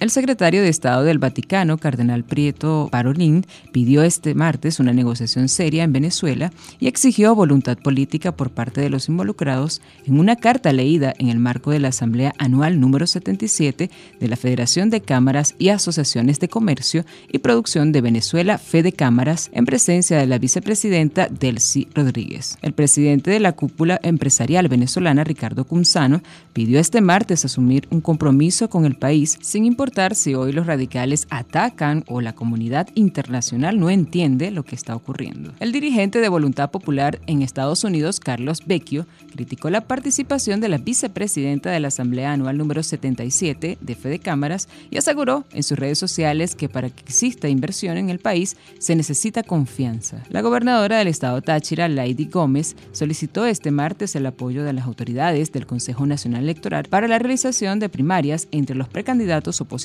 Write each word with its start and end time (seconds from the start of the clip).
El 0.00 0.10
secretario 0.10 0.62
de 0.62 0.68
Estado 0.68 1.02
del 1.02 1.18
Vaticano, 1.18 1.76
Cardenal 1.76 2.22
Prieto 2.22 2.86
Parolin, 2.92 3.44
pidió 3.72 4.04
este 4.04 4.32
martes 4.36 4.78
una 4.78 4.92
negociación 4.92 5.48
seria 5.48 5.82
en 5.82 5.92
Venezuela 5.92 6.52
y 6.78 6.86
exigió 6.86 7.34
voluntad 7.34 7.76
política 7.76 8.30
por 8.30 8.50
parte 8.50 8.80
de 8.80 8.90
los 8.90 9.08
involucrados 9.08 9.82
en 10.06 10.20
una 10.20 10.36
carta 10.36 10.72
leída 10.72 11.14
en 11.18 11.30
el 11.30 11.40
marco 11.40 11.72
de 11.72 11.80
la 11.80 11.88
Asamblea 11.88 12.32
Anual 12.38 12.78
número 12.78 13.08
77 13.08 13.90
de 14.20 14.28
la 14.28 14.36
Federación 14.36 14.88
de 14.88 15.00
Cámaras 15.00 15.56
y 15.58 15.70
Asociaciones 15.70 16.38
de 16.38 16.48
Comercio 16.48 17.04
y 17.32 17.38
Producción 17.38 17.90
de 17.90 18.00
Venezuela, 18.00 18.58
Fede 18.58 18.92
Cámaras, 18.92 19.50
en 19.52 19.64
presencia 19.64 20.16
de 20.16 20.28
la 20.28 20.38
vicepresidenta 20.38 21.26
Delcy 21.26 21.88
Rodríguez. 21.92 22.56
El 22.62 22.72
presidente 22.72 23.32
de 23.32 23.40
la 23.40 23.50
cúpula 23.50 23.98
empresarial 24.04 24.68
venezolana, 24.68 25.24
Ricardo 25.24 25.64
Cunzano, 25.64 26.22
pidió 26.52 26.78
este 26.78 27.00
martes 27.00 27.44
asumir 27.44 27.88
un 27.90 28.00
compromiso 28.00 28.70
con 28.70 28.84
el 28.84 28.94
país 28.94 29.38
sin 29.40 29.64
importar 29.64 29.87
si 30.14 30.34
hoy 30.34 30.52
los 30.52 30.66
radicales 30.66 31.26
atacan 31.30 32.04
o 32.08 32.20
la 32.20 32.34
comunidad 32.34 32.88
internacional 32.94 33.80
no 33.80 33.90
entiende 33.90 34.50
lo 34.50 34.62
que 34.62 34.74
está 34.74 34.94
ocurriendo. 34.94 35.52
El 35.60 35.72
dirigente 35.72 36.20
de 36.20 36.28
Voluntad 36.28 36.70
Popular 36.70 37.20
en 37.26 37.42
Estados 37.42 37.84
Unidos, 37.84 38.20
Carlos 38.20 38.62
Vecchio, 38.66 39.06
criticó 39.32 39.70
la 39.70 39.80
participación 39.80 40.60
de 40.60 40.68
la 40.68 40.78
vicepresidenta 40.78 41.70
de 41.70 41.80
la 41.80 41.88
Asamblea 41.88 42.32
Anual 42.32 42.58
número 42.58 42.82
77 42.82 43.78
de 43.80 43.94
Fede 43.94 44.18
Cámaras 44.18 44.68
y 44.90 44.98
aseguró 44.98 45.44
en 45.52 45.62
sus 45.62 45.78
redes 45.78 45.98
sociales 45.98 46.54
que 46.54 46.68
para 46.68 46.90
que 46.90 47.02
exista 47.02 47.48
inversión 47.48 47.96
en 47.96 48.10
el 48.10 48.18
país 48.18 48.56
se 48.78 48.94
necesita 48.94 49.42
confianza. 49.42 50.22
La 50.28 50.42
gobernadora 50.42 50.98
del 50.98 51.08
estado 51.08 51.40
Táchira, 51.40 51.88
Lady 51.88 52.26
Gómez, 52.26 52.76
solicitó 52.92 53.46
este 53.46 53.70
martes 53.70 54.14
el 54.14 54.26
apoyo 54.26 54.64
de 54.64 54.74
las 54.74 54.84
autoridades 54.84 55.50
del 55.50 55.66
Consejo 55.66 56.06
Nacional 56.06 56.44
Electoral 56.44 56.84
para 56.90 57.08
la 57.08 57.18
realización 57.18 57.78
de 57.80 57.88
primarias 57.88 58.48
entre 58.52 58.76
los 58.76 58.88
precandidatos 58.88 59.60
opositores 59.60 59.77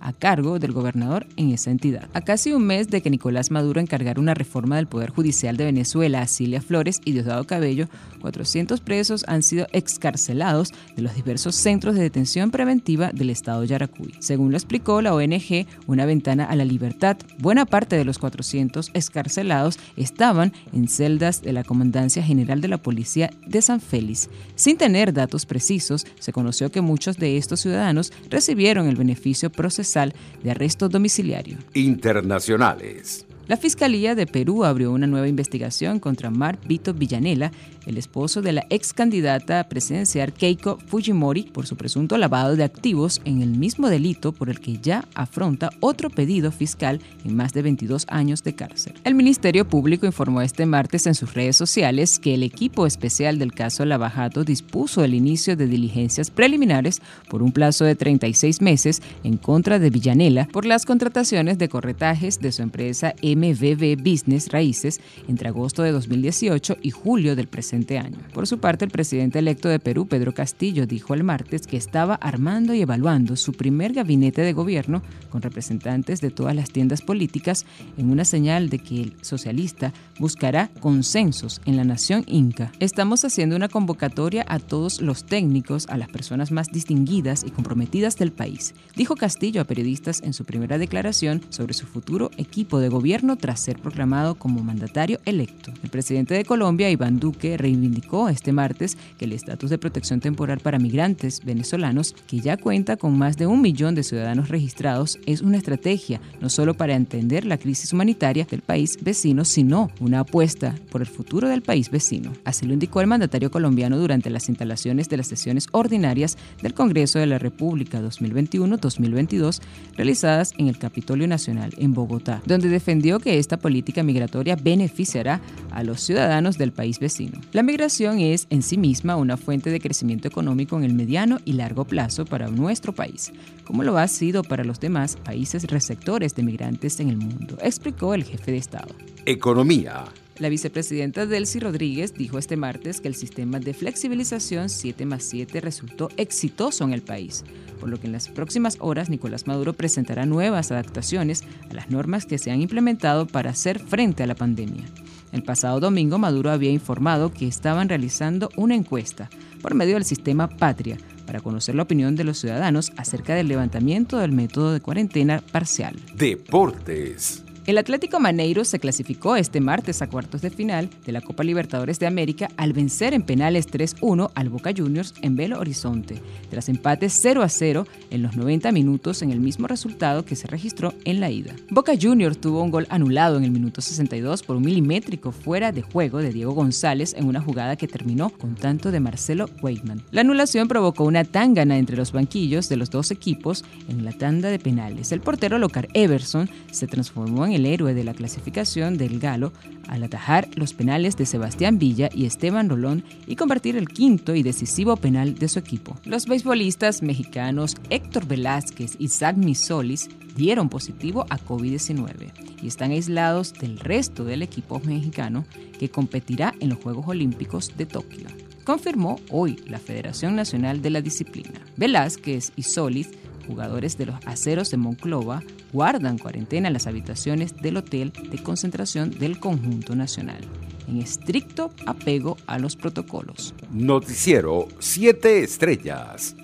a 0.00 0.12
cargo 0.12 0.58
del 0.58 0.72
gobernador 0.72 1.26
en 1.36 1.50
esa 1.50 1.70
entidad. 1.70 2.08
A 2.12 2.20
casi 2.20 2.52
un 2.52 2.66
mes 2.66 2.88
de 2.88 3.02
que 3.02 3.10
Nicolás 3.10 3.50
Maduro 3.50 3.80
encargara 3.80 4.20
una 4.20 4.34
reforma 4.34 4.76
del 4.76 4.86
Poder 4.86 5.10
Judicial 5.10 5.56
de 5.56 5.64
Venezuela 5.64 6.22
a 6.22 6.26
Cilia 6.26 6.62
Flores 6.62 7.00
y 7.04 7.12
Diosdado 7.12 7.44
Cabello, 7.46 7.88
400 8.20 8.80
presos 8.80 9.24
han 9.26 9.42
sido 9.42 9.66
excarcelados 9.72 10.72
de 10.94 11.02
los 11.02 11.14
diversos 11.14 11.56
centros 11.56 11.94
de 11.94 12.02
detención 12.02 12.50
preventiva 12.50 13.10
del 13.12 13.30
estado 13.30 13.64
Yaracuy. 13.64 14.14
Según 14.20 14.50
lo 14.50 14.56
explicó 14.56 15.02
la 15.02 15.14
ONG 15.14 15.66
Una 15.86 16.06
Ventana 16.06 16.44
a 16.44 16.54
la 16.56 16.64
Libertad, 16.64 17.16
buena 17.38 17.66
parte 17.66 17.96
de 17.96 18.04
los 18.04 18.18
400 18.18 18.90
excarcelados 18.94 19.78
estaban 19.96 20.52
en 20.72 20.88
celdas 20.88 21.42
de 21.42 21.52
la 21.52 21.64
Comandancia 21.64 22.22
General 22.22 22.60
de 22.60 22.68
la 22.68 22.78
Policía 22.78 23.30
de 23.46 23.62
San 23.62 23.80
Félix. 23.80 24.28
Sin 24.54 24.76
tener 24.76 25.12
datos 25.12 25.46
precisos, 25.46 26.06
se 26.18 26.32
conoció 26.32 26.70
que 26.70 26.80
muchos 26.80 27.16
de 27.16 27.36
estos 27.36 27.60
ciudadanos 27.60 28.12
recibieron 28.28 28.88
el 28.88 28.96
beneficio 28.96 29.39
procesal 29.48 30.12
de 30.42 30.50
arresto 30.50 30.90
domiciliario. 30.90 31.56
Internacionales. 31.72 33.24
La 33.50 33.56
Fiscalía 33.56 34.14
de 34.14 34.28
Perú 34.28 34.64
abrió 34.64 34.92
una 34.92 35.08
nueva 35.08 35.26
investigación 35.26 35.98
contra 35.98 36.30
Mark 36.30 36.60
Vito 36.68 36.94
Villanela, 36.94 37.50
el 37.84 37.98
esposo 37.98 38.42
de 38.42 38.52
la 38.52 38.64
ex 38.70 38.92
candidata 38.92 39.68
presidencial 39.68 40.32
Keiko 40.32 40.78
Fujimori, 40.86 41.42
por 41.42 41.66
su 41.66 41.76
presunto 41.76 42.16
lavado 42.16 42.54
de 42.54 42.62
activos 42.62 43.20
en 43.24 43.42
el 43.42 43.50
mismo 43.50 43.88
delito 43.88 44.30
por 44.30 44.50
el 44.50 44.60
que 44.60 44.78
ya 44.78 45.04
afronta 45.16 45.70
otro 45.80 46.10
pedido 46.10 46.52
fiscal 46.52 47.00
en 47.24 47.34
más 47.34 47.52
de 47.52 47.62
22 47.62 48.06
años 48.08 48.44
de 48.44 48.54
cárcel. 48.54 48.94
El 49.02 49.16
Ministerio 49.16 49.66
Público 49.66 50.06
informó 50.06 50.42
este 50.42 50.64
martes 50.64 51.08
en 51.08 51.16
sus 51.16 51.34
redes 51.34 51.56
sociales 51.56 52.20
que 52.20 52.34
el 52.34 52.44
equipo 52.44 52.86
especial 52.86 53.40
del 53.40 53.52
caso 53.52 53.84
Lavajato 53.84 54.44
dispuso 54.44 55.02
el 55.02 55.12
inicio 55.12 55.56
de 55.56 55.66
diligencias 55.66 56.30
preliminares 56.30 57.02
por 57.28 57.42
un 57.42 57.50
plazo 57.50 57.84
de 57.84 57.96
36 57.96 58.60
meses 58.60 59.02
en 59.24 59.38
contra 59.38 59.80
de 59.80 59.90
Villanela 59.90 60.46
por 60.52 60.66
las 60.66 60.86
contrataciones 60.86 61.58
de 61.58 61.68
corretajes 61.68 62.38
de 62.38 62.52
su 62.52 62.62
empresa 62.62 63.12
M 63.22 63.39
MBB 63.40 63.96
Business 63.96 64.48
Raíces 64.50 65.00
entre 65.28 65.48
agosto 65.48 65.82
de 65.82 65.92
2018 65.92 66.76
y 66.82 66.90
julio 66.90 67.36
del 67.36 67.48
presente 67.48 67.98
año. 67.98 68.18
Por 68.34 68.46
su 68.46 68.58
parte, 68.58 68.84
el 68.84 68.90
presidente 68.90 69.38
electo 69.38 69.68
de 69.68 69.78
Perú, 69.78 70.06
Pedro 70.06 70.34
Castillo, 70.34 70.86
dijo 70.86 71.14
el 71.14 71.24
martes 71.24 71.66
que 71.66 71.76
estaba 71.76 72.14
armando 72.14 72.74
y 72.74 72.82
evaluando 72.82 73.36
su 73.36 73.52
primer 73.52 73.92
gabinete 73.92 74.42
de 74.42 74.52
gobierno 74.52 75.02
con 75.30 75.42
representantes 75.42 76.20
de 76.20 76.30
todas 76.30 76.54
las 76.54 76.70
tiendas 76.70 77.02
políticas 77.02 77.64
en 77.96 78.10
una 78.10 78.24
señal 78.24 78.68
de 78.68 78.78
que 78.78 79.00
el 79.00 79.16
socialista 79.22 79.92
buscará 80.18 80.70
consensos 80.80 81.60
en 81.64 81.76
la 81.76 81.84
nación 81.84 82.24
inca. 82.26 82.72
Estamos 82.80 83.24
haciendo 83.24 83.56
una 83.56 83.68
convocatoria 83.68 84.44
a 84.48 84.58
todos 84.58 85.00
los 85.00 85.24
técnicos, 85.24 85.86
a 85.88 85.96
las 85.96 86.08
personas 86.08 86.50
más 86.50 86.68
distinguidas 86.68 87.44
y 87.44 87.50
comprometidas 87.50 88.16
del 88.16 88.32
país, 88.32 88.74
dijo 88.96 89.16
Castillo 89.16 89.60
a 89.60 89.64
periodistas 89.64 90.22
en 90.22 90.32
su 90.32 90.44
primera 90.44 90.78
declaración 90.78 91.42
sobre 91.48 91.74
su 91.74 91.86
futuro 91.86 92.30
equipo 92.36 92.78
de 92.78 92.88
gobierno 92.88 93.19
tras 93.36 93.60
ser 93.60 93.78
proclamado 93.78 94.34
como 94.34 94.62
mandatario 94.62 95.20
electo. 95.24 95.72
El 95.82 95.90
presidente 95.90 96.34
de 96.34 96.44
Colombia, 96.44 96.90
Iván 96.90 97.20
Duque, 97.20 97.56
reivindicó 97.56 98.28
este 98.28 98.52
martes 98.52 98.96
que 99.18 99.26
el 99.26 99.32
estatus 99.32 99.70
de 99.70 99.78
protección 99.78 100.20
temporal 100.20 100.60
para 100.60 100.78
migrantes 100.78 101.44
venezolanos, 101.44 102.14
que 102.26 102.40
ya 102.40 102.56
cuenta 102.56 102.96
con 102.96 103.16
más 103.18 103.36
de 103.36 103.46
un 103.46 103.60
millón 103.60 103.94
de 103.94 104.02
ciudadanos 104.02 104.48
registrados, 104.48 105.18
es 105.26 105.42
una 105.42 105.58
estrategia 105.58 106.20
no 106.40 106.48
solo 106.48 106.74
para 106.74 106.94
entender 106.94 107.44
la 107.44 107.58
crisis 107.58 107.92
humanitaria 107.92 108.46
del 108.50 108.62
país 108.62 108.98
vecino, 109.02 109.44
sino 109.44 109.90
una 110.00 110.20
apuesta 110.20 110.74
por 110.90 111.00
el 111.00 111.06
futuro 111.06 111.48
del 111.48 111.62
país 111.62 111.90
vecino. 111.90 112.32
Así 112.44 112.66
lo 112.66 112.72
indicó 112.72 113.00
el 113.00 113.06
mandatario 113.06 113.50
colombiano 113.50 113.98
durante 113.98 114.30
las 114.30 114.48
instalaciones 114.48 115.08
de 115.08 115.16
las 115.16 115.26
sesiones 115.26 115.66
ordinarias 115.72 116.38
del 116.62 116.74
Congreso 116.74 117.18
de 117.18 117.26
la 117.26 117.38
República 117.38 118.00
2021-2022 118.00 119.60
realizadas 119.96 120.52
en 120.58 120.68
el 120.68 120.78
Capitolio 120.78 121.26
Nacional 121.26 121.74
en 121.76 121.92
Bogotá, 121.92 122.42
donde 122.46 122.68
defendió 122.68 123.09
que 123.18 123.38
esta 123.38 123.56
política 123.56 124.02
migratoria 124.02 124.56
beneficiará 124.56 125.40
a 125.70 125.82
los 125.82 126.00
ciudadanos 126.00 126.58
del 126.58 126.72
país 126.72 126.98
vecino. 126.98 127.40
La 127.52 127.62
migración 127.62 128.20
es 128.20 128.46
en 128.50 128.62
sí 128.62 128.78
misma 128.78 129.16
una 129.16 129.36
fuente 129.36 129.70
de 129.70 129.80
crecimiento 129.80 130.28
económico 130.28 130.76
en 130.76 130.84
el 130.84 130.94
mediano 130.94 131.38
y 131.44 131.54
largo 131.54 131.84
plazo 131.84 132.24
para 132.24 132.48
nuestro 132.48 132.94
país, 132.94 133.32
como 133.64 133.82
lo 133.82 133.98
ha 133.98 134.06
sido 134.08 134.42
para 134.42 134.64
los 134.64 134.80
demás 134.80 135.16
países 135.16 135.64
receptores 135.64 136.34
de 136.34 136.42
migrantes 136.42 137.00
en 137.00 137.08
el 137.08 137.16
mundo, 137.16 137.56
explicó 137.62 138.14
el 138.14 138.24
jefe 138.24 138.52
de 138.52 138.58
Estado. 138.58 138.94
Economía. 139.26 140.04
La 140.40 140.48
vicepresidenta 140.48 141.26
Delcy 141.26 141.60
Rodríguez 141.60 142.14
dijo 142.14 142.38
este 142.38 142.56
martes 142.56 143.02
que 143.02 143.08
el 143.08 143.14
sistema 143.14 143.60
de 143.60 143.74
flexibilización 143.74 144.70
7 144.70 145.04
más 145.04 145.22
7 145.24 145.60
resultó 145.60 146.08
exitoso 146.16 146.82
en 146.84 146.94
el 146.94 147.02
país, 147.02 147.44
por 147.78 147.90
lo 147.90 148.00
que 148.00 148.06
en 148.06 148.14
las 148.14 148.28
próximas 148.28 148.78
horas 148.80 149.10
Nicolás 149.10 149.46
Maduro 149.46 149.74
presentará 149.74 150.24
nuevas 150.24 150.72
adaptaciones 150.72 151.44
a 151.70 151.74
las 151.74 151.90
normas 151.90 152.24
que 152.24 152.38
se 152.38 152.50
han 152.50 152.62
implementado 152.62 153.26
para 153.26 153.50
hacer 153.50 153.78
frente 153.80 154.22
a 154.22 154.26
la 154.26 154.34
pandemia. 154.34 154.84
El 155.30 155.42
pasado 155.42 155.78
domingo 155.78 156.18
Maduro 156.18 156.50
había 156.50 156.70
informado 156.70 157.30
que 157.34 157.46
estaban 157.46 157.90
realizando 157.90 158.48
una 158.56 158.74
encuesta 158.74 159.28
por 159.60 159.74
medio 159.74 159.94
del 159.94 160.04
sistema 160.04 160.48
Patria 160.48 160.96
para 161.26 161.40
conocer 161.40 161.74
la 161.74 161.82
opinión 161.82 162.16
de 162.16 162.24
los 162.24 162.38
ciudadanos 162.38 162.92
acerca 162.96 163.34
del 163.34 163.48
levantamiento 163.48 164.16
del 164.16 164.32
método 164.32 164.72
de 164.72 164.80
cuarentena 164.80 165.42
parcial. 165.52 165.96
Deportes. 166.16 167.44
El 167.70 167.78
Atlético 167.78 168.18
Maneiro 168.18 168.64
se 168.64 168.80
clasificó 168.80 169.36
este 169.36 169.60
martes 169.60 170.02
a 170.02 170.08
cuartos 170.08 170.42
de 170.42 170.50
final 170.50 170.90
de 171.06 171.12
la 171.12 171.20
Copa 171.20 171.44
Libertadores 171.44 172.00
de 172.00 172.08
América 172.08 172.48
al 172.56 172.72
vencer 172.72 173.14
en 173.14 173.22
penales 173.22 173.68
3-1 173.70 174.32
al 174.34 174.48
Boca 174.48 174.72
Juniors 174.76 175.14
en 175.22 175.36
Belo 175.36 175.60
Horizonte, 175.60 176.20
tras 176.50 176.68
empates 176.68 177.16
0 177.22 177.44
0 177.46 177.86
en 178.10 178.22
los 178.22 178.34
90 178.34 178.72
minutos 178.72 179.22
en 179.22 179.30
el 179.30 179.38
mismo 179.38 179.68
resultado 179.68 180.24
que 180.24 180.34
se 180.34 180.48
registró 180.48 180.94
en 181.04 181.20
la 181.20 181.30
ida. 181.30 181.54
Boca 181.70 181.92
Juniors 181.94 182.40
tuvo 182.40 182.60
un 182.60 182.72
gol 182.72 182.88
anulado 182.90 183.38
en 183.38 183.44
el 183.44 183.52
minuto 183.52 183.80
62 183.80 184.42
por 184.42 184.56
un 184.56 184.64
milimétrico 184.64 185.30
fuera 185.30 185.70
de 185.70 185.82
juego 185.82 186.18
de 186.18 186.32
Diego 186.32 186.54
González 186.54 187.14
en 187.16 187.28
una 187.28 187.40
jugada 187.40 187.76
que 187.76 187.86
terminó 187.86 188.30
con 188.30 188.56
tanto 188.56 188.90
de 188.90 188.98
Marcelo 188.98 189.48
Weidman. 189.62 190.02
La 190.10 190.22
anulación 190.22 190.66
provocó 190.66 191.04
una 191.04 191.22
tangana 191.22 191.78
entre 191.78 191.96
los 191.96 192.10
banquillos 192.10 192.68
de 192.68 192.78
los 192.78 192.90
dos 192.90 193.12
equipos 193.12 193.64
en 193.88 194.04
la 194.04 194.10
tanda 194.10 194.48
de 194.48 194.58
penales. 194.58 195.12
El 195.12 195.20
portero 195.20 195.56
local 195.56 195.86
Everson 195.94 196.50
se 196.72 196.88
transformó 196.88 197.46
en 197.46 197.52
el 197.52 197.59
héroe 197.66 197.94
de 197.94 198.04
la 198.04 198.14
clasificación 198.14 198.96
del 198.96 199.18
Galo 199.18 199.52
al 199.88 200.02
atajar 200.02 200.48
los 200.54 200.74
penales 200.74 201.16
de 201.16 201.26
Sebastián 201.26 201.78
Villa 201.78 202.08
y 202.14 202.26
Esteban 202.26 202.68
Rolón 202.68 203.04
y 203.26 203.36
convertir 203.36 203.76
el 203.76 203.88
quinto 203.88 204.34
y 204.34 204.42
decisivo 204.42 204.96
penal 204.96 205.34
de 205.34 205.48
su 205.48 205.58
equipo. 205.58 205.96
Los 206.04 206.26
beisbolistas 206.26 207.02
mexicanos 207.02 207.76
Héctor 207.90 208.26
Velázquez 208.26 208.96
y 208.98 209.08
Zach 209.08 209.36
Misolis 209.36 210.08
dieron 210.36 210.68
positivo 210.68 211.26
a 211.30 211.38
COVID-19 211.38 212.60
y 212.62 212.66
están 212.66 212.92
aislados 212.92 213.52
del 213.54 213.78
resto 213.78 214.24
del 214.24 214.42
equipo 214.42 214.80
mexicano 214.80 215.44
que 215.78 215.90
competirá 215.90 216.54
en 216.60 216.70
los 216.70 216.78
Juegos 216.78 217.08
Olímpicos 217.08 217.76
de 217.76 217.86
Tokio 217.86 218.28
confirmó 218.70 219.18
hoy 219.30 219.56
la 219.66 219.80
Federación 219.80 220.36
Nacional 220.36 220.80
de 220.80 220.90
la 220.90 221.00
Disciplina. 221.00 221.60
Velázquez 221.76 222.52
y 222.54 222.62
Solis 222.62 223.08
jugadores 223.46 223.98
de 223.98 224.06
los 224.06 224.16
aceros 224.26 224.70
de 224.70 224.76
Monclova 224.76 225.42
guardan 225.72 226.18
cuarentena 226.18 226.68
en 226.68 226.74
las 226.74 226.86
habitaciones 226.86 227.56
del 227.56 227.76
hotel 227.76 228.12
de 228.12 228.42
concentración 228.42 229.10
del 229.10 229.38
conjunto 229.38 229.94
nacional. 229.94 230.40
en 230.88 231.00
estricto 231.00 231.70
apego 231.86 232.36
a 232.46 232.58
los 232.58 232.74
protocolos. 232.74 233.54
Noticiero 233.70 234.66
7 234.80 235.44
Estrellas. 235.44 236.34